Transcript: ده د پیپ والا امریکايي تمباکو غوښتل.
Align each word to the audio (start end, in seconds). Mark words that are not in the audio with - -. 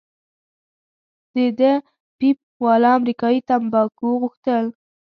ده 1.35 1.45
د 1.59 1.61
پیپ 2.17 2.39
والا 2.65 2.89
امریکايي 2.99 3.39
تمباکو 3.49 4.09
غوښتل. 4.21 4.65